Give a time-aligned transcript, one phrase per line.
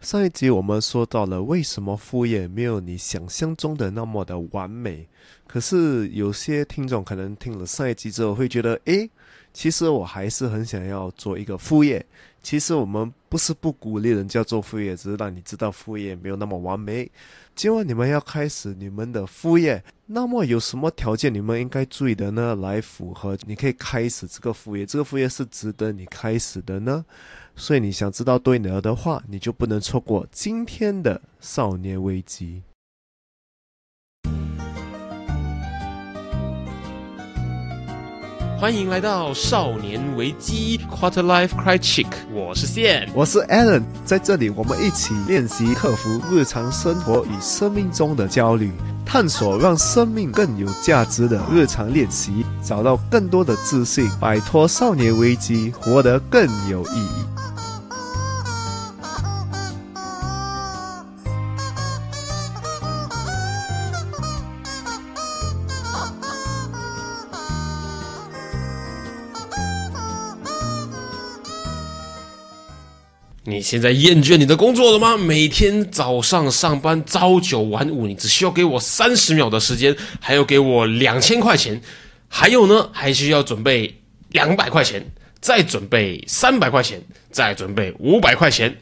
[0.00, 5.06] 上一集我们说到了为什么副业没有你想象中的那么的完美，
[5.46, 9.10] 可是有些听众可能听了上一集之后会觉得，诶，
[9.52, 12.04] 其实我还是很想要做一个副业。
[12.42, 17.10] 其实我们不是不鼓励人家做副业，只是让你知道副业没有那么完美。
[17.54, 22.56] 今晚你们要开始你们的副业，那么有什么条件你们应该注意的呢？
[22.56, 27.04] 来符合你可以开始这个副业，这个副业是值得你开始的呢？
[27.60, 32.62] 所以你想知道对哪儿的话，你就不能错过今天的少年危机。
[38.58, 48.72] 欢迎来到少年危机 Quarter Life Cry Chick，我是线，我是 Alan，在这里我们一起练习克服日常生活与生命中的焦虑，
[49.04, 57.39] 探索让生命更有价值的日常练习，找到更多的自信，摆脱少年危机，活得更有意义。
[73.60, 75.18] 你现在厌倦你的工作了吗？
[75.18, 81.78] 每天早上上班朝九晚五，你只需要给我三十秒的时间，还要给我两千块钱，
[82.26, 83.94] 还有呢，还需要准备
[84.30, 85.04] 两百块钱，
[85.42, 88.74] 再准备三百块钱，再准备五百块钱，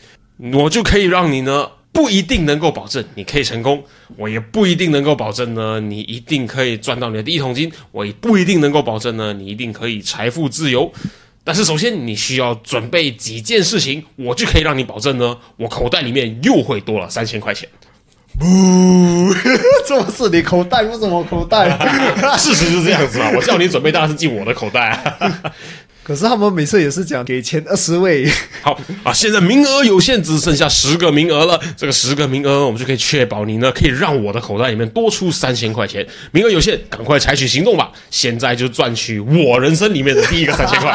[0.53, 3.83] 我就可以让你呢，不一定能够保证你可以成功，
[4.17, 10.93] 我也不一定能够保证呢，你一定可以赚到你的第一桶金，我也不一定能够保证呢，你一定可以财富自由。
[11.49, 17.67] 但是首先你需要准备几件事情，我就可以让你保证呢，我口袋里面又会多了三千块钱。
[18.39, 18.45] 不，
[19.89, 21.71] 这么是你口袋，不是我口袋。
[22.37, 25.33] 事实是这样子啊，我叫你准备当然是进我的口袋啊。
[26.09, 28.27] 可是他们每次也是讲给前二十位。
[28.65, 31.61] 好啊，现在名额有限，只剩下十个名额了。
[31.77, 36.07] 这个十个名额，我们就可以确保你呢，可以让我的口袋里面多出三千块钱。
[36.33, 37.93] 名额有限，赶快采取行动吧！
[38.11, 40.95] 现在就赚取我人生里面的第一个三千块。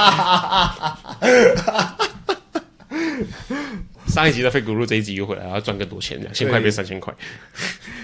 [4.13, 7.12] 上一集的费古路这一集又回来，然后赚更多钱，两千块变三千块。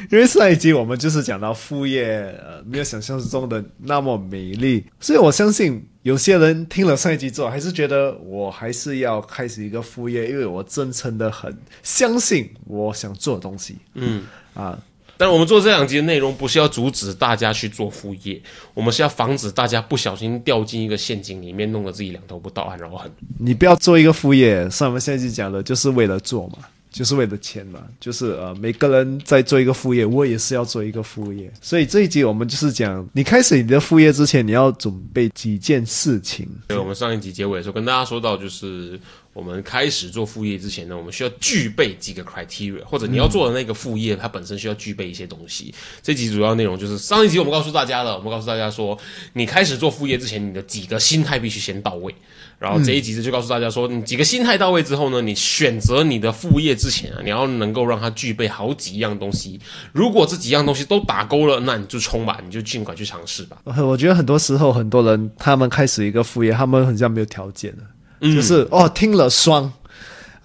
[0.10, 13.78] 因为上一集我们就是讲到副业，呃，没有想象中的那么美丽，所以我相信有些人听了上一集之后，还是觉得我还是要开始一个副业，因为我真诚的很相信我想做的东西。
[13.94, 14.24] 嗯，
[14.56, 14.80] 啊。
[15.20, 18.42] 但我们做这两集的内容，不是要阻止大家去做副业，
[18.74, 23.12] 我们是要防止大家不小心掉进一个陷阱里面，弄得自己两头不到岸，然后很。
[23.38, 26.60] 你不要做一个副业，上我们现在讲的，就是为了做嘛，
[26.90, 36.48] 就是为了钱嘛，就是呃，每个人在做一个副业，我也是要做一个副业，所以这一集我们就是讲，你开始你的副业之前，你要准备几件事情。
[36.70, 38.98] 对，我们上一集结尾的时候跟大家说到，就是。
[39.40, 45.74] 我们开始做副业之前呢，我们需要具备几个 criteria，或者你要做的那个副业，它本身需要具备一些东西。
[46.04, 49.00] 这集主要内容就是上一集我们告诉大家了，我们告诉大家说，
[49.32, 52.14] 你开始做副业之前，你的几个心态必须先到位。
[52.60, 59.58] 然后这一集就告诉大家说，你几个心态到位之后呢，你选择你的副业之前啊，你要能够让它具备好几样东西。
[59.94, 63.62] 如果这几样东西都打勾了，那你就冲吧，你就尽管去尝试吧。
[63.78, 67.84] 我觉得很多时候很多人他们开始一个副业，他们很像没有条件的。
[68.22, 69.72] 就是哦，听了爽，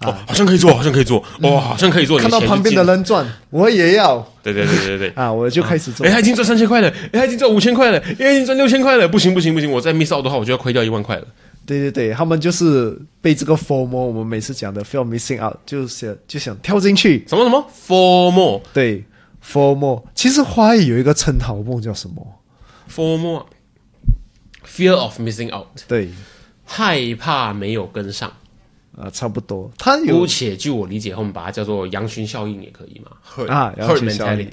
[0.01, 2.17] 哦，好像可以做，好像可以做， 哇，好像可以做。
[2.17, 4.25] 看到旁边的人赚，我也要。
[4.41, 6.05] 对对对对对 啊，我就开始做。
[6.05, 11.25] 哎，他已经赚三千块了，哎，他已经赚五千块了，哎，已经赚六千块了，不行不行不行，我再 miss out 的话，我就要亏掉一万块了。
[11.65, 17.25] 对对对，他们就是被这个 for more，我们每次讲的 feel missing out，就是就想跳进去。
[17.27, 18.61] 什么什么 for more？
[18.71, 19.03] 对
[19.43, 20.03] ，for more。
[20.13, 22.15] 其实华语有一个称号，梦叫什么
[22.93, 25.65] ？for more，fear of missing out。
[25.87, 26.09] 对。
[26.65, 28.31] 害怕没有跟上，
[28.97, 29.71] 啊，差不多。
[29.77, 33.11] 他姑且据我理解，后面把它叫做羊群效应也可以嘛？
[33.47, 34.49] 啊，羊群效应。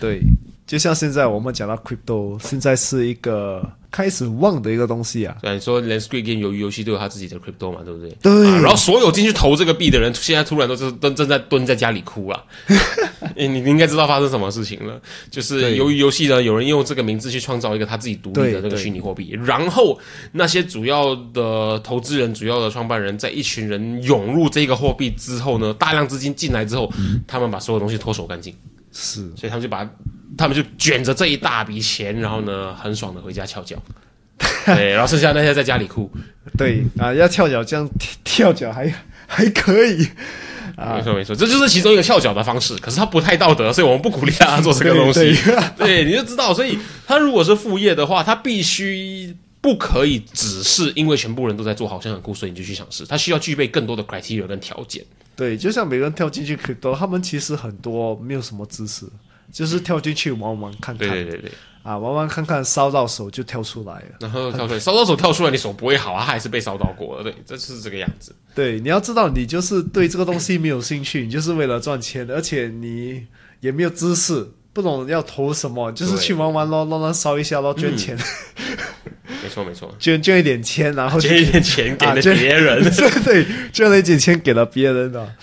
[0.00, 0.20] 对，
[0.66, 3.62] 就像现在我们讲到 crypto，现在是一个。
[3.92, 5.36] 开始旺的一个东西啊！
[5.42, 8.08] 对，你说连 Squid Game 游戏都有他自己的 crypto 嘛，对不对？
[8.22, 8.50] 对。
[8.62, 12.42] 然后所有进去投这个币的人，现在突然都是蹲正在蹲在家里哭啊！
[13.36, 14.98] 你你应该知道发生什么事情了，
[15.30, 19.98] 就是由于游戏呢，有人用这个名字去创造一个他自己独立的这个虚拟货币，然后
[20.32, 26.90] 那些主要的投资人、主要的创办人在一群人涌入这个货币之后呢，大量资金进来之后，
[27.26, 28.54] 他们把所有东西脱手干净。
[28.92, 29.88] 是，所以他们就把，
[30.36, 33.76] 他们就卷着这一大笔钱，然后呢，很爽的回家翘脚，
[34.66, 36.10] 对，然后剩下那些在家里哭，
[36.58, 37.88] 对啊，要翘脚这样
[38.22, 38.92] 跳脚还
[39.26, 40.06] 还可以，
[40.76, 45.34] 啊，没错没错，这就是其中一个翘脚的方式，可是他不太道德，所以我们不鼓励大家做这个东西，
[45.76, 53.06] 对，你就知道，所以他如果是副业的话，他必须不可以只是因为全部人都在做，好像很酷，所以你就去尝试。
[53.06, 55.02] 它需要具备更多的 criteria 跟条件。
[55.34, 59.06] 对，就像每个人跳进去 crypto，他们其实很多没有什么知识，
[59.50, 64.16] 就是跳进去玩玩看看，对对对对，啊，玩玩看看，烧到手就跳出来了。
[64.20, 67.22] 然后跳出来，烧到手跳出来，你手不会好啊，它还是被烧到过了。
[67.22, 68.34] 对，这是这个样子。
[68.54, 73.26] 对，你要知道，你就是对这个东西没有兴趣，你就是为了赚钱，而且你
[73.60, 78.22] 也没有知识，不懂要投什么，就是去玩玩咯，乱乱烧一下咯，捐钱，没
[79.52, 82.82] 错没错，捐捐一点钱，然后就捐一点钱给了别人。
[82.96, 85.34] 对对，捐了一点钱给了别人的。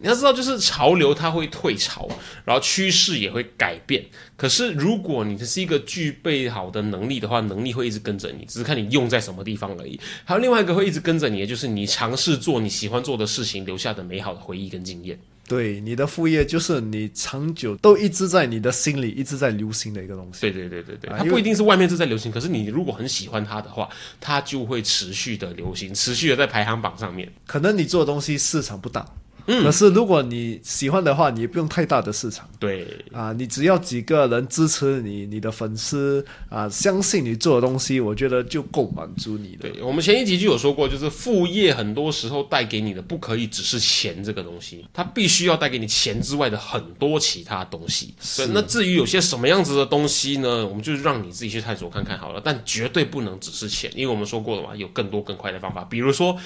[0.00, 2.08] 你要知道，就是潮流它会退潮，
[2.44, 4.04] 然后趋势也会改变。
[4.36, 10.00] 可是如果你是一个具备好的能力的话，能力会一直跟着你，只是看你用在什么地方而已。
[10.24, 15.18] 还有另外一个会一直跟着你的，就是你尝试做你喜欢做的事情留下的美好的回忆跟经验。
[15.48, 20.42] 对，你的副业就是你长久都一直在你的心里一直在流行的一个东西。
[20.42, 23.88] 对对对对对，它不一定是外面正在流行，可是你如果很喜欢它的话，
[24.20, 27.32] 它就会持续的流行，持续的在排行榜上面。
[27.46, 29.06] 可能你做的东西市场不大，
[29.48, 39.68] 嗯，可是如果你喜欢的话，你也不用太大的市场对，啊，你只要几个人支持你，你的粉丝啊，相信你做的东西，我觉得就够满足你的。
[39.70, 48.14] 对，我们前一集就有说过，就是副业很多时候带给你的不可以只是钱这个东西，它必须要带给你钱之外的很多其他东西。
[48.36, 50.66] 对，那至于有些什么样子的东西呢？
[50.66, 56.36] 我们就让你自己去探索看看好了，但绝对不能只是钱，因为我们说过了嘛，有更多更快的方法，比如说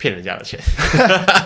[0.00, 0.58] 骗人家的钱。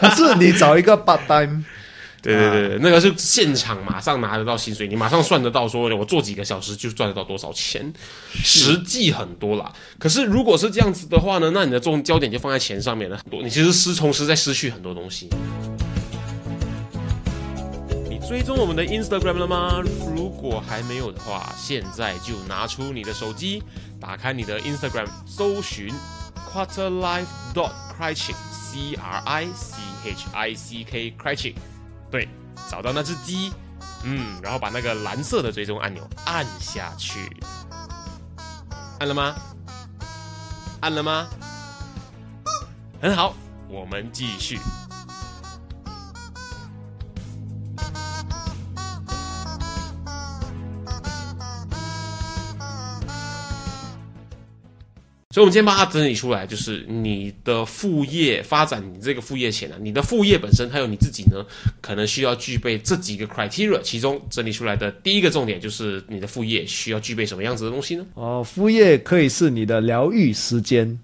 [0.00, 1.62] 可是你找一个 part time，
[2.22, 7.92] 对对对对，那个是现场马上拿得到薪水，你马上算得到说，我做几个小时就赚得到多少钱，
[8.32, 9.70] 实际很多啦。
[9.98, 15.28] 可是如果是这样子的话呢，那你的重焦点就放在钱上面了很多，你其实失同时在失去很多东西。
[18.08, 19.82] 你追踪我们的 Instagram 了吗？
[20.16, 23.62] 如果还没有的话，现在就拿出你的手机，
[24.00, 25.92] 打开你的 Instagram，搜寻
[26.54, 31.54] quarterlife dot crunching c r i c h i c k crunching，
[32.12, 32.28] 对，
[32.70, 33.52] 找到那只鸡，
[34.04, 37.28] 嗯，然后把那个蓝色的追踪按钮按下去，
[39.00, 39.34] 按了吗？
[40.80, 41.26] 按了吗？
[43.02, 43.34] 很好，
[43.68, 44.60] 我们继续。
[55.34, 61.44] 所以，我们今天把它整理出来，就是你的副业发展，你这个副业前呢，你的副业本身还有你自己呢，
[61.80, 68.06] 可能需要具备这几个 criteria，其中整理出来的第一个重点就是你的副业需要具备什么样子的东西呢？
[68.14, 70.96] 哦，副业可以是你的疗愈时间，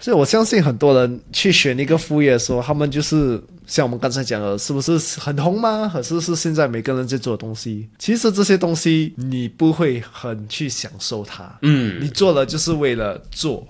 [0.00, 5.88] 所以我相信很多人去选一个副业的时候，他们就是像我们刚才讲的，是不是很红吗？
[5.92, 7.88] 可是是现在每个人在做的东西。
[7.98, 13.64] 其实这些东西你不会很去享受它，嗯，你做了就是为了做。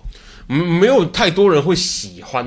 [0.46, 2.46] 没没有太多人会喜欢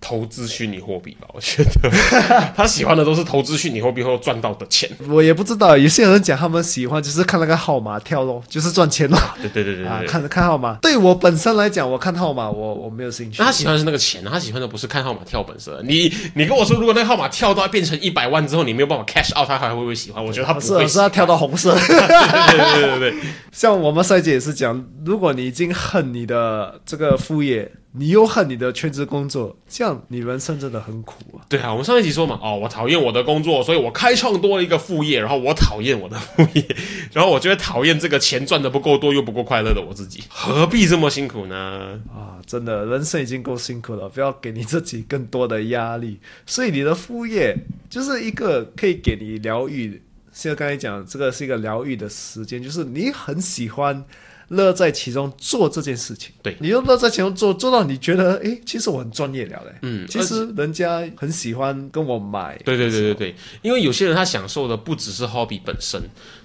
[0.00, 1.28] 投资虚拟货币吧？
[1.34, 1.90] 我觉得
[2.56, 4.88] 他喜欢的都是投资虚拟货币后赚到的钱。
[5.08, 9.18] 我也不知道，有些人讲他们喜欢就是看那个号码跳咯，就是赚钱咯。
[9.40, 10.08] 对对对对啊，对。
[10.08, 10.78] 看看号码。
[10.82, 13.42] 对我本身来讲，我看号码，我我没有兴趣。
[13.42, 15.72] 他喜欢的是那个钱，他喜欢的不是看号码跳本身。
[15.86, 20.24] 你你跟我说，如果那个号码跳到变成一百万之后，你没有办法 cash out，他还会不会喜欢？
[20.24, 20.82] 我觉得他不会。
[20.86, 21.74] 是是要跳到红色。
[21.74, 23.14] 对对对对对，
[23.52, 31.42] 像我们赛姐也是讲，如果你已经恨你的这个副业，你又恨你的全职工作，这样你人生真的很苦啊。
[31.48, 36.64] 对啊，我们上一集说嘛，哦，我讨厌我的工作，所以我开创多了一个副业，然后我讨厌我的副业，
[37.12, 42.00] 然后我就会讨厌这个钱赚的不够多又不够快乐的我自己，何必这么辛苦呢？
[42.14, 46.20] 啊，真的，人生已经够辛苦了，不要给你自己更多的压力。
[46.46, 47.56] 所以你的副业
[47.88, 50.00] 就是一个可以给你疗愈。
[50.32, 54.04] 像刚才讲，这个是一个疗愈的时间，就是你很喜欢。
[54.50, 56.56] 乐在其中做这件事情，对。
[56.60, 66.00] 你又乐在其中做，做到你觉得，哎，其实我很专业了嘞，嗯其实人家很喜欢跟我买，对对对对对，因为有些人他享受的不只是 hobby 本身，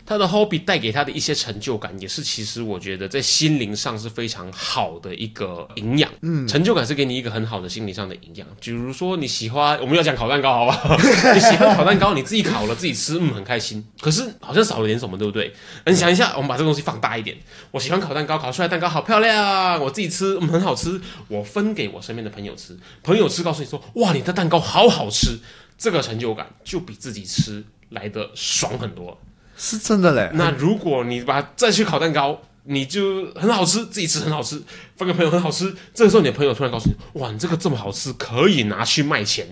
[0.05, 6.11] 他的 hobby 带给他的一些成就感，也是其实我觉得在心灵上是非常好的一个营养。
[6.21, 8.47] 嗯，成就感是给你一个很好的心理上的营养。
[8.61, 10.95] 比如说你喜欢，我们要讲烤蛋糕好不好？
[11.33, 13.83] 你喜欢烤蛋糕，你自己烤了自己吃，嗯，很开心。
[13.99, 15.51] 可是好像少了点什么，对不对？
[15.87, 17.35] 你想一下，我们把这个东西放大一点，
[17.71, 25.39] 我喜欢烤蛋糕，烤出来蛋糕好漂亮，我自己吃，嗯，很好吃，我分给我身边的朋友吃，朋友吃告诉你说，哇，你的蛋糕好好吃。
[25.77, 29.19] 这个成就感就比自己吃来的爽很多。
[29.57, 30.29] 是真的嘞。
[30.33, 34.61] 那如果你把再去烤蛋糕，你就很好吃，自己吃很好吃，
[34.97, 35.73] 分给朋友很好吃。
[35.93, 39.47] 这个时候，你的朋友突然告诉你：“哇，你这个这么好吃，可以拿去卖钱。”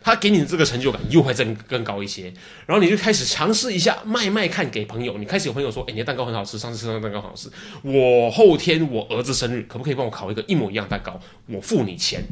[0.00, 2.32] 他给你的这个成就感又会更更高一些，
[2.66, 5.18] 然后你就开始尝试一下卖卖看给朋友。
[5.18, 7.50] 你开始有朋友说：“哎，你的蛋糕很好吃，上次吃那个蛋糕很好吃。
[7.82, 11.20] 我后天我儿子生日，可不可以帮我烤一个一模一样蛋糕？
[11.46, 12.24] 我付你钱。”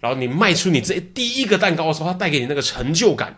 [0.00, 3.36] 然后你卖出你这第一个蛋糕的时候，它带给你那个成就感。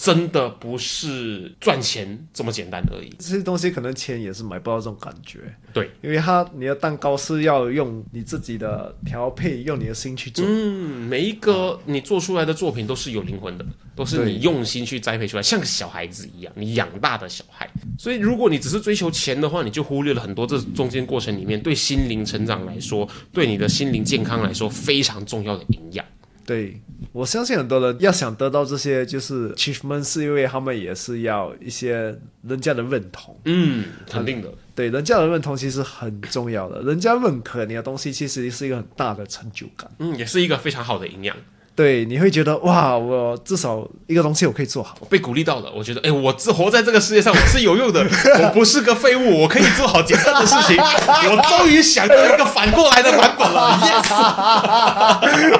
[0.00, 3.14] 真的不是赚钱这么简单而已。
[3.18, 5.40] 这些东西可能钱也是买不到这种感觉。
[5.74, 10.42] 对，因为它你的蛋糕是要用你自己的调配，用你的心去做。
[10.48, 17.68] 嗯，每一个你做出来的作品都是有灵魂的，都是你用心去栽培出来，像个小孩子一样，你养大的小孩。
[17.98, 26.02] 所以，如果你只是追求钱的话，你就忽略了很多这中间过程里面对心灵成长来说，对你的心灵健康来说非常重要的营养。
[26.50, 33.40] 对，我相信很多人要想得到这些，就是 achievement，是因为他们也是要一些人家的认同。
[33.44, 34.52] 嗯，肯定的。
[34.74, 39.88] 对，人家的认同其实很重要的，人家认可你的东西，其实是一个很大的成就感。
[40.00, 41.36] 嗯，也是一个非常好的营养。
[41.80, 45.72] 对，你会觉得哇，我至少一个东西我可以做好，被鼓励到了。
[45.74, 48.04] 我觉得，哎，我这活在这个世界上，我是有用的，
[48.42, 50.76] 我不是个废物，我可以做好简单的事情。
[50.78, 54.12] 我终于想到一个反过来的版本了，yes！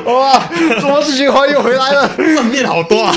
[0.12, 0.42] 哇，
[0.82, 3.16] 么事情环又回来了，正面好多啊。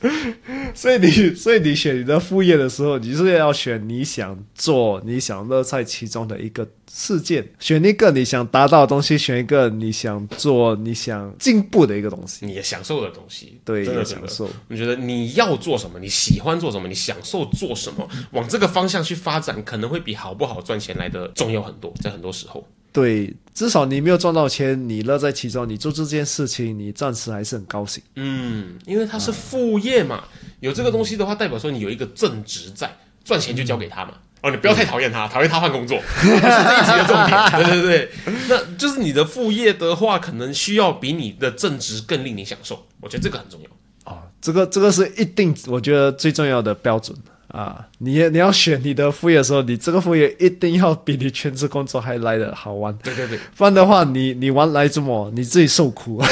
[0.74, 13.60] 所以你，所以你选你的副业的时候，你是要选你想做、你想乐在其中的一个事件，选一个你想达到的东西，选一个你想做、你想进步的一个东西，你也享受的东西。
[13.64, 14.48] 对，真的享受。
[14.68, 15.98] 你觉得你要做什么？
[15.98, 16.86] 你喜欢做什么？
[16.86, 18.08] 你享受做什么？
[18.32, 21.92] 往这个方向去发展，可能会比好不好赚钱来的重要很多。
[22.00, 22.64] 在很多时候。
[22.92, 28.02] 对，至少你没有赚到钱，你乐在其中，你做这件事情，你暂时还是很高兴。
[28.16, 30.24] 嗯，因为它是副业嘛，
[30.60, 34.14] 有这个东西的话，代表说你有一个正职在，赚钱就交给他嘛。
[34.40, 37.50] 哦，你不要太讨厌他，讨厌他换工作， 是这一集的重点。
[37.52, 38.10] 对对对，
[38.48, 42.86] 那就是你的副业的话，可能需要比你的正职更令你享受。
[43.00, 44.12] 我觉得这个很重要。
[44.12, 47.16] 哦，这个这个是一定，我觉得最重要的标准。
[47.48, 52.96] 啊，你你要选你的副业的时候，你这个副业一定要比你全职工作还来的好玩。
[53.02, 56.22] 对对对，不然的话，你你玩来这么你自己受苦。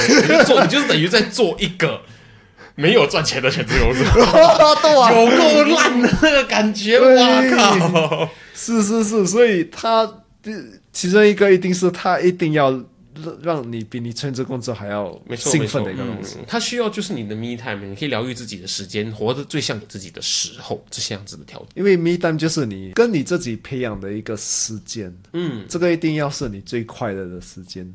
[0.44, 2.02] 做你就是等于在做一个
[2.74, 4.04] 没有赚钱的全职工作，
[5.10, 6.98] 有够烂的那个感觉。
[6.98, 7.06] 我
[7.56, 8.28] 靠！
[8.54, 10.22] 是是是，所以他
[10.92, 12.78] 其中一个一定是他一定要。
[13.42, 21.68] 让你比你全职工作还要兴奋的一个东西，它需要就是你的 me time，你可以疗愈自己的时间，活得最像你自己的时候，这些样子的调整。
[21.74, 27.92] 因为 me time 就是你跟你自己培养的一个时间，嗯，这个一定要是你最快乐的时间。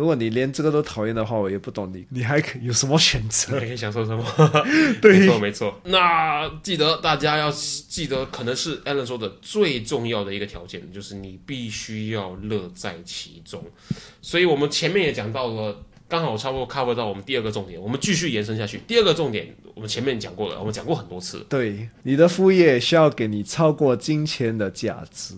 [0.00, 3.60] 如果你连这个都讨厌的话，我也不懂你，你还可有什么选择？
[3.60, 4.24] 你可以享受什么？
[5.02, 5.78] 对，没错没错。
[5.84, 13.62] 那记得大家要记得，可能是 Allen 说的最重要的一个条件，就是你必须要乐在其中。
[14.22, 18.80] 所以我们前面也讲到了，刚好差不多 cover 到我们第二个重点，我们继续延伸下去。
[18.86, 21.44] 第二个重点，我们前面讲过了，我们讲过很多次。
[21.46, 25.34] 对，你的副业需要给你超过金钱的价值，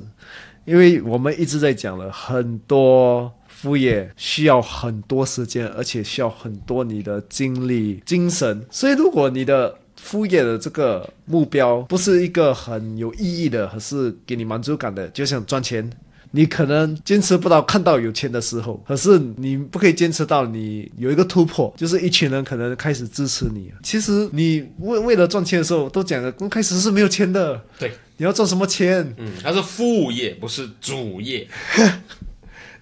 [0.64, 3.34] 因为我们一直在讲了很多。
[3.62, 8.60] 副业需要很多时间，而且需要很多你的精力、精神。
[8.72, 15.88] 所以，如果你的副业的这个目标不是一个很有意义的，还是给你满足感的，就想赚钱，
[16.32, 18.82] 你可能坚持不到看到有钱的时候。
[18.84, 23.70] 可是，你不可以坚持到你有一个突破，就是一群人可能开始支持你。
[23.84, 27.62] 其实，你为为了赚钱的时候，都讲了，刚开始是没有钱的。
[27.78, 29.14] 对，你要赚什么钱？
[29.18, 31.46] 嗯，它是副业，不是主业。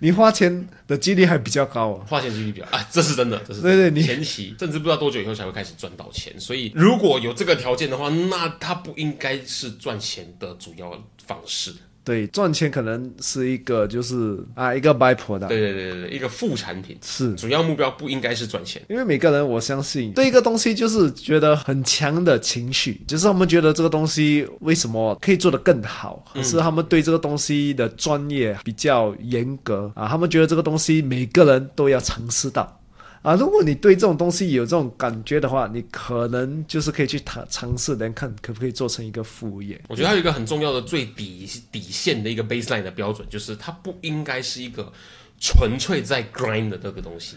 [0.01, 10.91] 你花钱的几率还比较高啊，花钱几率比较啊，这是真的，这是对对，你前期 甚至不知道多久以后才会开始赚到钱，所以如果有这个条件的话，那它不应该是赚钱的主要
[11.27, 11.73] 方式。
[12.03, 15.49] 对，赚钱可能是一个，就是啊，一个 by product。
[15.49, 32.80] 对对对对对，一个副产品是主要目标不应该是赚钱，因为每个人我相信对一个东西就是觉得很强的情绪，就是他们觉得这个东西为什么可以做得更好，可是他们对这个东西的专业比较严格啊，他们觉得这个东西每个人都要尝试到。
[33.23, 39.79] 啊，如果你对这种东西有这种感觉的话，你可能就是可以去尝尝试，来看可不可以做成一个副业。
[39.89, 44.91] 我觉得还有一个很重要的最底底线的一个 baseline 的标准，就是它不应该是一个
[45.39, 47.37] 纯粹在 grind 的这个东西。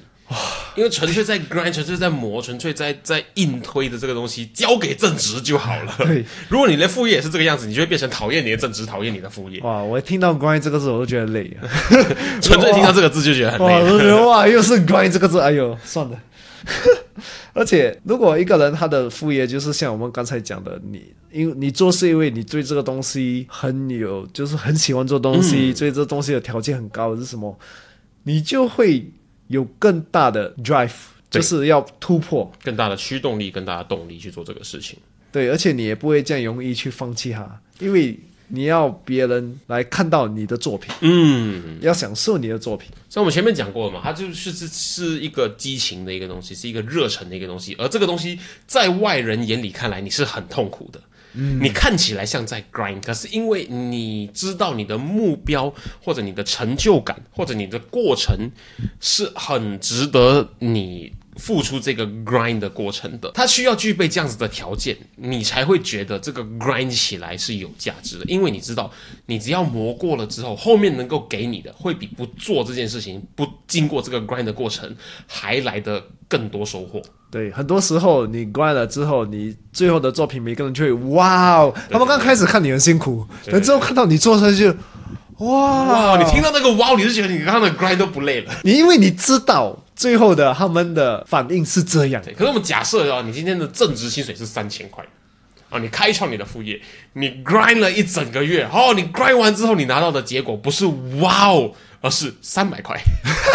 [0.75, 5.93] 因为纯粹在 grind，纯粹在磨，纯粹在在硬推的这个东西，交给正职就好了。
[5.99, 9.59] 对， 如果你连副业也是这个样子，你就会变成讨厌你的正职，讨厌你的副业。
[9.61, 11.69] 哇，我听到 grind 这个字，我都觉得累啊。
[12.41, 13.83] 纯粹听到这个字就觉得很累。
[13.83, 16.19] 我觉得哇，又是 grind 这个字，哎呦，算了。
[17.53, 27.55] 而且，如果一个人他的副业就是像我们刚才讲的，你因为你做是因为你对这个东西很有，就是很喜欢做东西，所以这东西的条件很高，是什么？
[28.23, 29.05] 你就会。
[29.53, 30.91] 有更大的 drive
[31.29, 32.51] 就是要突破。
[32.63, 34.97] 更大的驱动力、更大的动力去做这个事情。
[35.31, 38.19] 对，而且你也不会这样容易去放弃它，因为
[38.49, 42.89] 你要别人来看到你的作品，嗯，要享受你的作品。
[43.09, 51.01] 像我们前面讲过了嘛，它就是是是一个激情的一个东西，是一个热忱的一个东西，而这个东西在外人眼里看来你是很痛苦的。
[51.33, 58.51] 你看起来像在 grind，可是因为你知道你的目标或者你的成就感或者你的过程
[58.99, 68.91] 是很值得你付出这个 grind 的过程的，它需要具备这样子的条件，你才会觉得这个 grind 起来是有价值的，因为你知道
[69.25, 74.95] 你只要磨过了之后，后面能够给你的会比不做这件事情不经过这个 grind 的过程
[75.27, 77.01] 还来的更多收获。
[77.31, 81.73] 对，很多时候你 grind 了之后，你最后的作品，每个人就会哇哦！
[81.89, 84.69] 他们刚开始看你很辛苦，但之后看到你做出来就
[85.39, 86.13] 哇！
[86.13, 88.53] 哇，你听到那个哇，你就觉得你刚刚的 grind 都不累了。
[88.63, 95.05] 你因为你知道最后的他们的反应是这样，对，可是我们假设啊，你今天的正职薪水是三千块，
[95.69, 96.81] 啊，你开创你的副业，
[97.13, 100.85] 你 grind 了一整个月，哦，你 grind 完之后，你拿到的结果不是
[101.21, 101.71] 哇哦，
[102.01, 102.99] 而是三百块。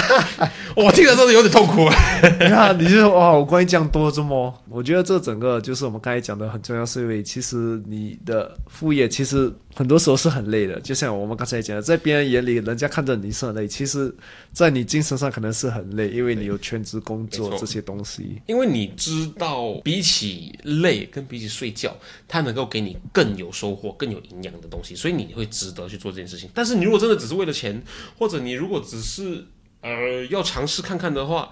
[0.76, 1.88] 我听了真的有点痛苦。
[2.40, 14.12] 你看你就说哇，我关于这样多这么，我觉得这整个就是我们刚才讲的很重要，是因为其实你的副业其实很多时候是很累的，就像我们刚才讲的，在别人眼里，人家看着你是很累，其实，
[14.52, 18.42] 在你精神上可能是很累，因为你有全职工作这些东西。
[18.46, 26.50] 因为你知道，比起累跟比起睡觉，它能够给你更有收获、更有营养的东西，所以你会值得去做这件事情。
[26.52, 27.80] 但是你如果真的只是为了钱，
[28.18, 29.44] 或者你如果只是
[29.82, 31.48] 呃要尝试看看的话，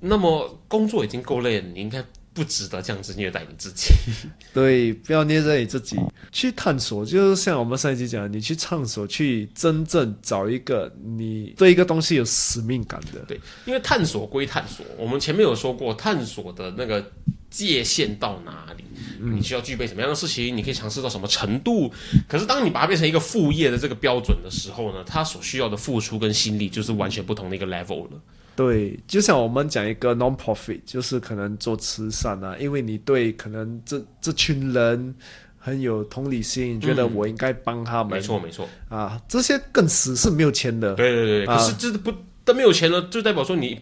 [0.00, 2.02] 那么工作已经够累了，你应该
[2.34, 3.94] 不值得这样子虐待你自己。
[4.52, 5.96] 对，不要虐待你自己
[6.32, 13.20] 去探索，就是像我们上一集讲的，你去探索，去真正找一个你对一个东西有使命感的。
[13.28, 17.10] 对，因为探索归探索，我们前面有说过，探索的那个
[17.48, 18.84] 界限到哪里，
[19.20, 21.92] 你需要具备什么样的事情，你可以尝试到什么程度。
[22.26, 28.20] 可是当你把它变成一个副业的这个标准的时候呢，它所需要的付出跟心力就是完全不同的一个 level 了。
[28.56, 35.14] 对，就像我们讲一个 non-profit，就是可能做慈善啊，因为你对可能这这群人
[35.58, 40.94] 很有同理心，你觉得我应该帮他们，没错，没错，啊，这些更死是没有钱的。
[40.94, 41.46] 对对对。
[41.46, 42.12] 啊可是这不，
[42.44, 43.80] 但没有钱了，就代表说你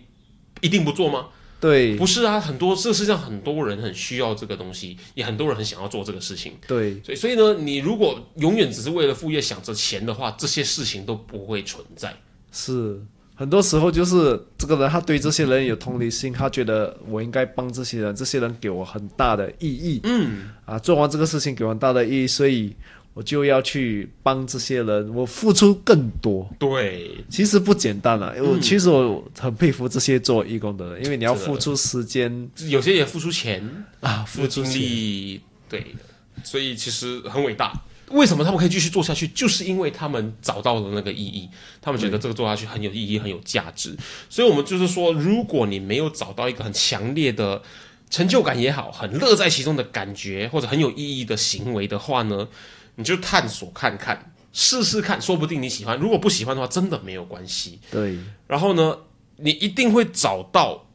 [0.60, 1.28] 一定不做吗？
[1.60, 6.54] 对不是啊，很多这世界上很多人很需要这个东西，也很多人很想要做这个事情。
[6.66, 12.16] 对所以，所以呢，你如果永远只是为了副业想着钱的话，这些事情都不会存在。
[12.50, 13.00] 是。
[13.42, 22.72] 很多时候就是这个人，他对这些人有同理心，他觉得我应该帮这些人，这些人给我很大的意义，嗯，啊，做完这个事情给我很大的意义，所以
[23.14, 26.48] 我就要去帮这些人，我付出更多。
[26.56, 28.60] 对，其实不简单了，我、嗯。
[28.60, 32.48] 其实我很佩服这些做义工的人，因为你要付出时间。
[32.68, 33.60] 有些也付出钱，
[33.98, 34.80] 啊，付出精。
[34.80, 35.84] 力，对，
[36.44, 37.72] 所以其实很伟大。
[38.12, 39.26] 为什么他们可以继续做下去？
[39.28, 41.48] 就是因为他们找到了那个意义，
[41.80, 43.96] 他们觉得这个做下去很有意义、很有价值。
[44.28, 47.62] 所以，我们就是说，如果你没有找到一个很强烈的
[48.10, 52.48] 成就感也好，很乐在其中的感觉，或者很有意义的行为的话呢，
[52.96, 55.98] 你就探索看看，试试看，说不定你喜欢。
[55.98, 57.80] 如果不喜欢的话，真的没有关系。
[57.90, 58.98] 对，然后呢，
[59.36, 60.86] 你一定会找到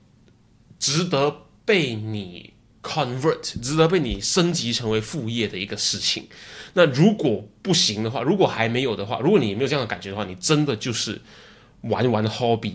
[0.77, 6.27] 值得被你 convert、值得被你升级成为副业的一个事情。
[6.73, 11.19] 那如果不行的话，如果还没有的话，如果你没有这样的感觉的话，你真的就是
[11.81, 12.73] 玩玩 hobby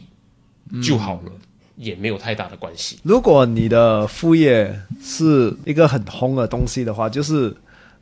[0.82, 1.32] 就好了，
[1.76, 2.98] 也没有太大的关系。
[3.02, 7.54] 如果你的副业是一个很红的东西的话，就是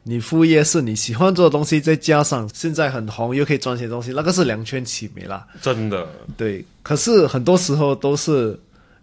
[0.04, 5.46] 你副业是你喜欢做的东西，再加上现在很红又可以赚钱的东西，那个是两全其美啦。
[5.60, 8.58] 真的，对，可是很多时候都是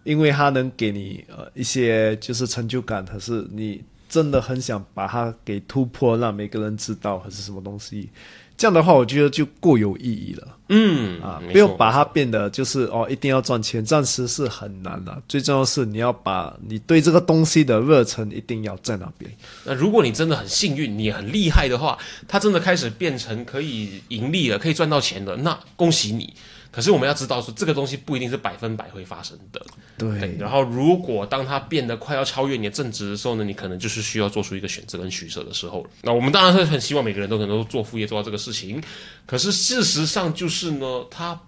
[0.08, 8.08] 因为它能给你呃一些就是成就感，可是你真的很想把它给突破，让每个人知道还是什么东西。
[8.56, 11.40] 这样的话，我觉得就够有意义了嗯啊！
[11.52, 15.22] 不用把它变得就是哦，一定要赚钱，暂时是很难的。
[15.28, 19.30] 最重要是你要把你对这个东西的热忱一定要在那边。
[19.64, 26.34] 那如果你真的很幸运，你很厉害的话，它真的开始变成可以盈利了，可以赚到钱了，那恭喜你。
[26.70, 29.60] 可是我们要知道说，这个东西不一定是百分百会发生的。
[29.96, 35.90] 对然后，如果当它变得快要超越你的正职的时候呢，你可能就是需要做出一个选择跟取舍的时候了。
[36.02, 38.80] 那我们当然是很希望每个人都能够做副业做到这个事情，
[39.26, 41.40] 可是事实上就是呢，它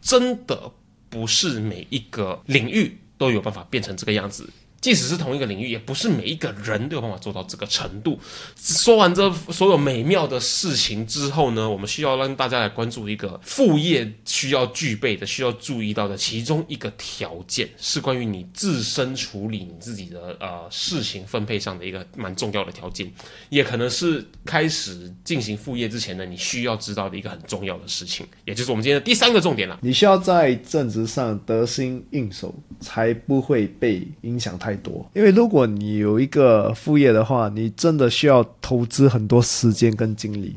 [0.00, 0.70] 真的
[1.08, 4.48] 不是每一个领域都有办法变成这个样子。
[4.80, 8.18] 即使是同一个领域，也不是每一个人都有办法做到这个程度。
[8.56, 23.10] 说完这所有美妙的事情之后呢，我们需要让大家来关注一个副业需要具备的、需要注意到的其中一个条件，是关于你自身处理你自己的呃事情分配上的一个蛮重要的条件，
[23.50, 29.78] 也可能是开始进行副业之前呢，你需要知道的一个很重要的事情，也就是我们今天的第三个重点了。
[29.82, 35.08] 你需要在正职上得心应手，才不会被影响太多。
[35.14, 40.56] 因为如果你有一个副业的话，你真的需要投资很多时间跟精力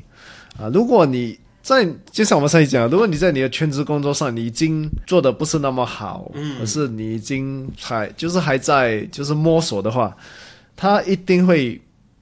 [0.58, 0.70] 啊。
[0.74, 10.16] 如果你在就像我们上一讲，如果你在你的全职工作上，你已经做的不是那么好，嗯，可是你已经还就是还在就是摸索的话，
[10.76, 11.80] 它一定会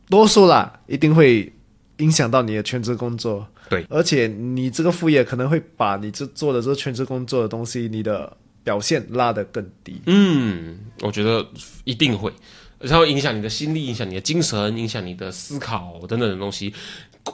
[0.09, 1.51] 多数啦，一定会
[1.97, 3.47] 影响到你的全职工作。
[3.69, 10.01] 对，而且你这个副业可能会把你这做的这个全职工作的东西，你的表现拉得更低。
[10.05, 11.45] 嗯，我觉得
[11.83, 12.31] 一定会，
[12.79, 16.73] 然后影响你的心力，影响你的精神，影响你的思考等等的东西。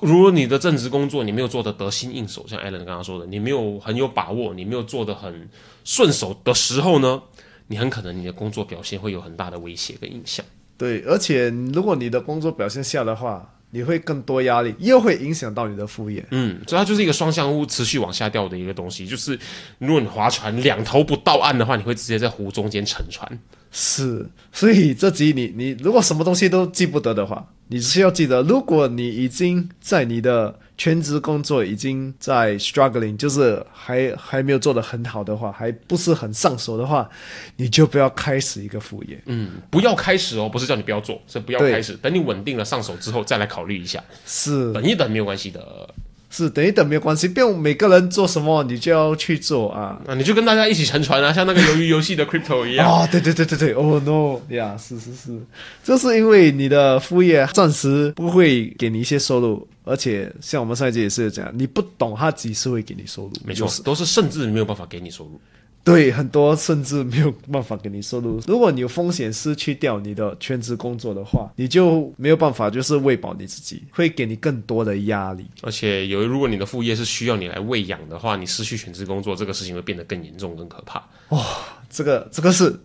[0.02, 5.50] 如果你的正职工作你没有做的得心应手，像艾伦刚刚说的，你没有很有把握，你没有做的很
[5.86, 7.22] 顺手的时候呢，
[7.68, 10.46] 你很可能你的工作表现会有很大的威胁跟影响。
[10.78, 16.26] 对，而且如果你的工作表现下的话，你会更多压力，又会影响到你的副业。
[16.32, 19.06] 嗯，所以它就是一个双向物，持续往下掉的一个东西。
[19.06, 19.38] 就是
[19.78, 23.40] 如果你划船两头不到岸的话，你会直接在湖中间沉船。
[23.70, 37.10] 是，所以这集你你如果什么东西都记不得的话，你只需要记得，如果你已经在你的全职工作已经在 struggling，就是还还没有做得很好的话，还不是很上手的话，
[37.56, 39.20] 你就不要开始一个副业。
[39.26, 41.94] 嗯，不要开始哦，不是叫你不要做，是不要开始。
[41.94, 45.90] 等你稳定了上手之后再来考虑一下，是等一等没有关系的。
[46.30, 50.00] 是，等一等没有关系，不用每个人做什么你就要去做啊。
[50.06, 52.86] 啊，你就跟大家一起沉船啊，像那个鱿鱼游戏的 Crypto 一样。
[52.92, 55.40] 哦，对对对对对，Oh no，呀、是是是，
[55.86, 65.40] 这是因为你的副业暂时不会给你一些收入，而且像我们上一集也是这样，你不懂他几时会给你收入，没错就是，都是甚至没有办法给你收入。
[65.84, 68.42] 对，很多甚至没有办法给你收入。
[68.46, 75.46] 如果你有风险失去掉你的全职工作的话，你就没有办法就是喂饱你自己，会给你更多的压力。
[75.62, 81.02] 而且有，如果你的副业是需要你来喂养的话，你失去全职工作，这个事情会变得更严重、更可怕。
[81.30, 81.42] 哇
[81.90, 82.78] 这个这个是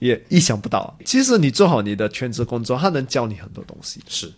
[0.00, 0.98] 也意想不到。
[1.04, 4.00] 其实你做好你的全职工作，它能教你很多东西。
[4.08, 4.28] 是，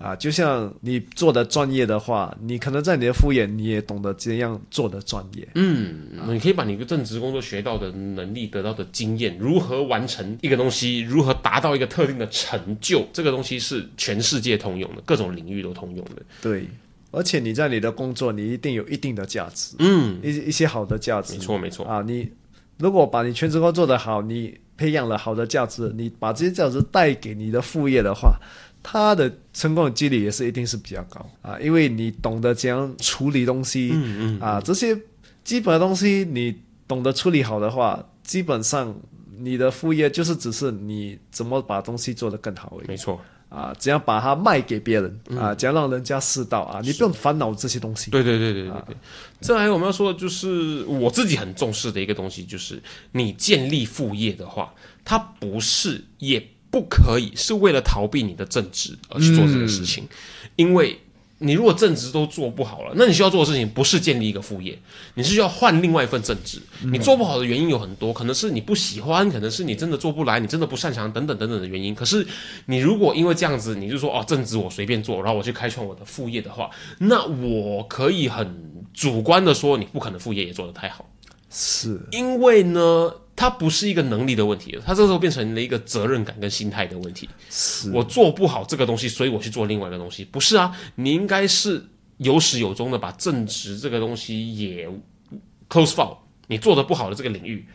[0.00, 5.46] 啊，就像你做的专业的话，你可能在你的副业你也懂得怎样做的专业。
[5.54, 16.22] 嗯，你可以把你的正职工作学到的能力、得到的经验，如何完成一个东西，如何达到一个特定的成就，这个东西是全世界通用的，各种领域都通用的。
[16.40, 16.66] 对，
[17.10, 21.34] 而且你在你的工作，你一定有一定的价值，嗯，一一些好的价值。
[21.34, 21.84] 没错，没错。
[21.84, 22.26] 啊，你
[22.78, 28.40] 如果把你全职工作做得好，你培养了好的价值，你把这些价值带给你的副业的话，
[28.82, 34.98] 它的成功的几率也是一定是比较高啊，因为你懂得怎样处理东西，嗯嗯，啊，这些
[35.44, 36.56] 基本的东西你
[36.88, 38.94] 懂得处理好的话，基本上
[39.38, 43.20] 你的副业就是只是你怎么把东西做得更好而已没错。
[43.50, 48.08] 啊，怎样把它卖给别人嗯啊，怎样让人家试到啊，你不用烦恼这些东西。
[48.08, 48.96] 对对对对对对。
[49.40, 54.72] 再来，我们要说的就是我自己很重视的一个东西，就是你建立副业的话，
[55.04, 60.08] 它不是也不可以是为了逃避你的正职而去做这个事情，
[60.56, 60.98] 因为。
[61.42, 64.78] 你如果正职都做不好了，那你需要做的事情不是建立一个副业，
[65.14, 66.60] 你是需要换另外一份正职。
[66.82, 71.94] 你做不好的原因有很多，可能是你不喜欢，可能是你真的做不来，你真的不擅长，等等等等的原因。
[71.94, 72.26] 可是
[72.66, 81.08] 你如果因为这样子，你就说哦，正职我随便做，然后我去开创我的副业的话，那我可以很主观的说，你不可能副业也做得太好，
[81.48, 87.26] 是因为呢，它不是一个能力的问题了，它这时候变成了一个责任感跟心态的问题。
[87.48, 90.76] 是，我做不好这个东西，所以我去做另外一个东西，不是啊？
[90.96, 91.82] 你应该是
[92.18, 94.86] 有始有终的把正直这个东西也
[95.70, 97.66] close file，你做的不好的这个领域，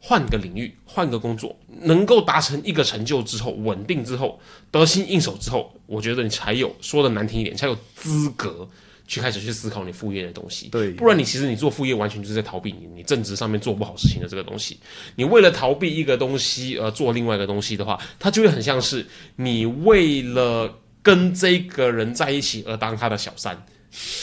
[0.00, 4.40] 换个领域，换个工作，能够达成一个成就之后，稳定之后，
[4.72, 8.68] 得心应手之后，我觉得你才有说的难听一点，才有资格。
[9.06, 14.78] 去开始去思考你副业的东西，对不然你其实你做副业完全就是在逃避你你正职上面做不好事情的这个东西。
[15.14, 23.66] 你为了逃避一个东西而做另外一个东西的话，它就会很像是你为了跟这个人在一起而当他的小三，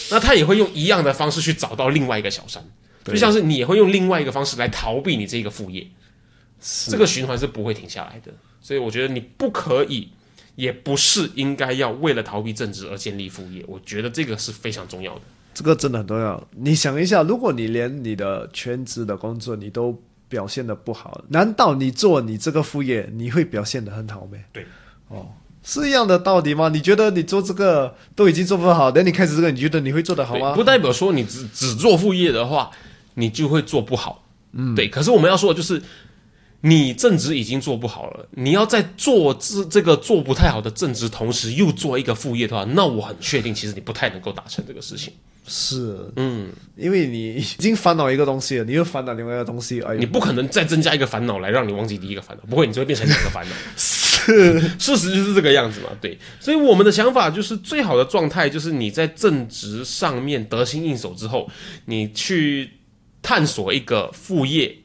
[0.09, 2.63] 那他也会用一样的方式去找到另外一个小三，
[3.05, 5.87] 就像是你也会用另外一个方式来逃避你这个副业，
[6.87, 8.33] 这个循环是不会停下来的。
[8.59, 10.09] 所以我觉得你不可以。
[10.61, 15.21] 也不是应该要为了逃避正职而建立副业，我觉得这个是非常重要的。
[15.55, 16.47] 这个真的很重要。
[16.55, 24.37] 你想一下，如果你连你的全职的工作你都表现的不好，难道你做你这个副业，你会表现的很好吗？
[24.53, 24.67] 对，
[25.07, 25.29] 哦，
[25.63, 26.69] 是一样的道理吗？
[26.69, 30.53] 你觉得你做这个都已经做不好，等你开始这个，你觉得你会做得好吗？
[30.53, 32.69] 不代表说你只只做副业的话，
[33.15, 34.23] 你就会做不好。
[34.51, 34.87] 嗯，对。
[34.87, 35.81] 可是我们要说的就是，
[36.61, 45.13] 你正职已经做不好了，你要在做这这个做不太好的正职，同时又做一个副业的话，那我很确定，其实你不太能够达成这个事情。
[45.47, 53.55] 是，嗯，因为你已经烦恼一个东西了，你又烦恼另外一个东西，哎呦，你不可能再增加一个烦恼来让你忘记第一个烦恼，不会，你就会变成两个烦恼。
[53.75, 56.15] 是事实就是这个样子嘛，对。
[56.39, 61.49] 所以我们的想法就是，最好的状态就是你在正职上面得心应手之后，
[61.85, 62.69] 你去
[63.23, 64.77] 探索一个副业，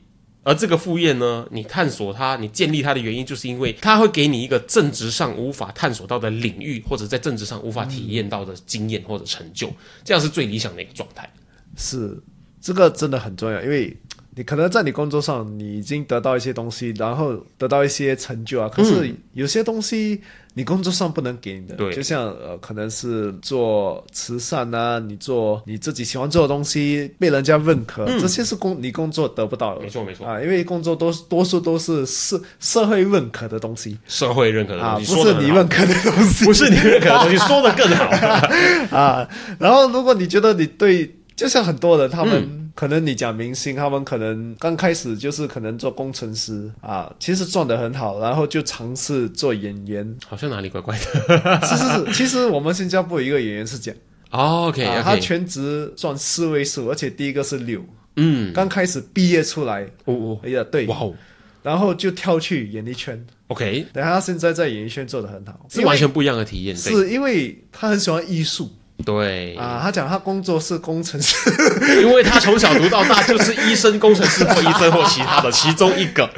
[0.46, 9.68] 而这个副业呢，你探索它，你建立它的原因，就是因为它会给你一个正职上无法探索到的领域，或者在正职上无法体验到的经验或者成就，
[10.04, 11.28] 这样是最理想的一个状态。
[11.74, 12.16] 是，
[12.60, 13.96] 这个真的很重要，因为
[14.36, 20.20] 你可能在你工作上你已经得到一些东西，然后得到一些成就啊，可是有些东西
[20.52, 21.90] 你工作上不能给你的，对。
[21.94, 30.26] 就像呃，可能是做慈善啊，你做你自己喜欢做的东西被人家认可，这些是工你工作得不到的，没错没错。
[30.26, 33.96] 啊，因为工作多多数都是社社会认可的东西。
[34.06, 38.04] 社会认可的啊，东西，不是你认可的东西，不是你认可的东西， 说的更好。
[38.94, 39.26] 啊，
[39.58, 50.16] 然后如果你觉得你对，就像很多人，他们、嗯可能你讲明星，他们可能刚开始就是可能做工程师啊，其实赚得很好，然后就尝试做演员。
[50.28, 51.66] 好像哪里怪怪的。
[51.66, 53.98] 是是是，其实我们新加坡有一个演员是这样，
[54.30, 57.82] 哦 OK 啊，他全职赚四位数，而且第一个是六，
[58.16, 61.14] 嗯，刚开始毕业出来，哦哦，哎呀对，哇哦。
[61.62, 66.76] 然后就跳去演艺圈，，OK，等他现在在演艺圈做得很好，是完全不一样的体验。
[66.76, 68.70] 是因为他很喜欢艺术
[69.04, 71.36] 对，啊，他讲他工作是工程师。
[72.00, 76.28] 因为他从小读到大就是医生、工程师或医生或其他的其中一个。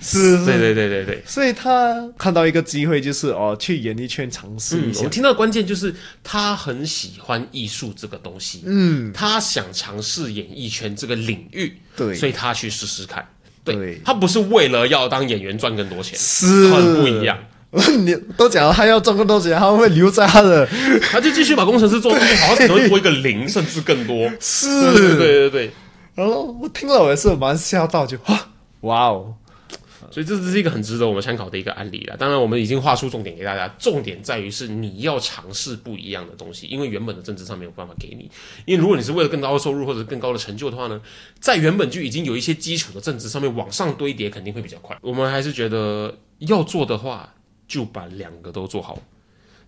[0.00, 1.22] 是是对对对对对。
[1.26, 5.08] 所以他看到一个机会，就是哦，去演艺圈尝试一，下嗯我。
[5.08, 13.26] 听到关键就是他很喜欢艺术这个东西，嗯，他想尝试演艺圈这个领域，对所以他去试试看。
[13.64, 17.38] 对对他不是为了要当演员赚更多钱，是很不一样。
[18.04, 20.66] 你都讲了，他要赚更多钱，他会留在他的
[21.10, 24.30] 他就继续把工程师做好，他可能会多一个零，甚至更多。
[24.40, 24.66] 是。
[24.92, 25.70] 对对对对对。
[26.14, 28.48] 然后我听了，我也是蛮吓到，就哇
[28.82, 29.34] 哇哦，
[30.10, 32.16] 所以这只是一个很值得我们参考的一个案例了。
[32.16, 38.30] 当然，我们已经画出重点给大家，重点在于是你要尝试不一样的东西，因为原本的政治上没有办法给你。
[38.64, 41.00] 因为如果你是为了更高的收入或者更高的成就的话呢，
[41.40, 44.96] 在原本就已经有一些基础的政治上面往上堆叠，肯定会比较快。
[45.00, 47.33] 我们还是觉得要做的话，
[47.66, 48.98] 就把两个都做好。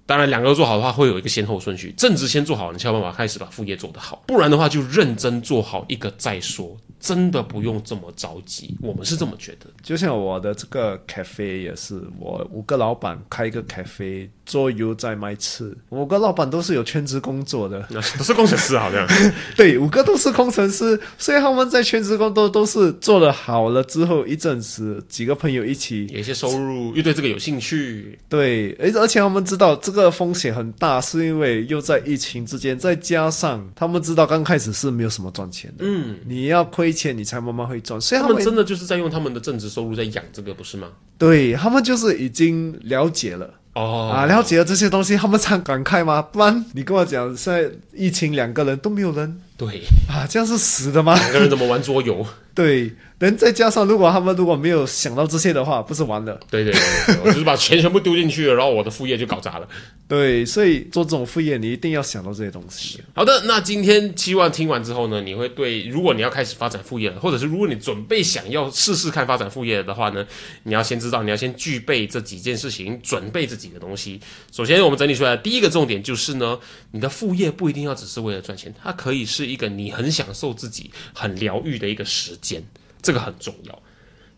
[0.06, 1.92] 当然，两个都做好的话，会有一个先后顺序。
[1.96, 4.22] 正职先做好，你才有办法开始把副业做得好。
[4.26, 6.76] 不然的话，就认真做好一个再说。
[6.98, 9.66] 真的不用这么着急，我们是这么觉得。
[9.82, 19.06] 就像我的这个 cafe 也是，我五个老板开一个 cafe，做油在卖吃，五个老板都是有全职工作的， 那不是工程师好像。
[19.54, 40.88] 对，五个都是工程师，所以他们在全职工作都是做了好了之后，一阵子几个朋友一起有一些收入，又对这个有兴趣，对，而而且他们知道这个风险很大，是因为又在疫情之间，再加上他们知道刚开始是没有什么赚钱的，嗯，你要亏钱你才慢慢会赚，所以他们他们真的就是在用他们的正职收入在养这个，不是吗？
[41.18, 43.54] 对他们就是已经了解了。
[43.74, 46.22] 哦啊，了解了这些东西，他们才感慨吗？
[46.22, 51.14] 不然你跟我讲，现在疫情两个人都没有人对，啊，这样是死的吗？
[51.14, 52.26] 两个人怎么玩桌游？
[52.54, 56.38] 对，人再加上如果他们如果没有想到这些的话，不是完了？
[56.50, 59.66] 对对对对，我就是把钱全部丢进去了，然后我的副业就搞砸了。
[60.06, 63.00] 对，所以做这种副业，你一定要想到这些东西。
[63.14, 70.24] 好的，那今天希望听完之后呢，你会对，如果你要开始发展副业了，或者是如果你准备想要试试看发展副业的话呢，
[70.64, 74.20] 你要先知道，你要先具备这几件事情，准备这几个东西。
[74.52, 76.58] 首先，我们整理出来的第一个重点就是呢，
[76.90, 82.62] 你的副业不一定要只是为了赚钱，它可以是一个你很享受自己、很疗愈的一个时间，
[83.06, 83.82] 这个很重要。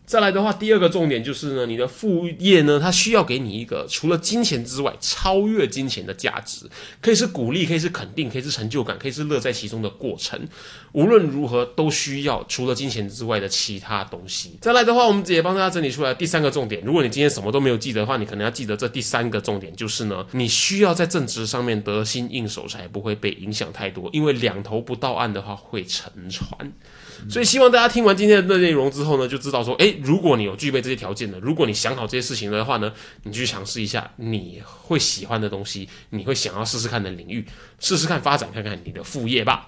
[0.05, 6.65] 再来的话，第二个重点就是呢，你的副业呢，它需要给你一个除了金钱之外，超越金钱的价值，
[6.99, 10.47] 可以是鼓励，可以是肯定，可以是成就感，可以是乐在其中的过程。
[10.93, 14.57] 无论如何，都需要除了金钱之外的其他东西。
[14.59, 16.81] 再来的话，我们直接帮大家整理出来第三个重点。
[16.83, 24.09] 如果你今天什么都没有记得的话，你可能要记得这第三个重点，就是呢，你需要在正职上面得心应手，才不会被影响太多。
[24.11, 26.73] 因为两头不到岸的话，会沉船。
[27.27, 37.45] 所以希望大家听完今天的内容之后呢，就知道说，诶，如果你有具备这些条件的，如果你想好这些事情的话呢，你去尝试一下你会喜欢的东西，你会想要试试看的领域，
[37.79, 39.67] 试试看发展看看你的副业吧。